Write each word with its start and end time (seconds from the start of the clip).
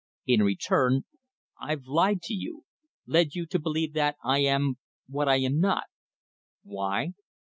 In 0.25 0.41
return 0.41 1.03
I've 1.59 1.85
lied 1.85 2.23
to 2.23 2.33
you, 2.33 2.63
led 3.05 3.35
you 3.35 3.45
to 3.45 3.59
believe 3.59 3.93
that 3.93 4.15
I 4.23 4.39
am 4.39 4.79
what 5.05 5.29
I 5.29 5.35
am 5.35 5.59
not. 5.59 5.83
Why? 6.63 7.13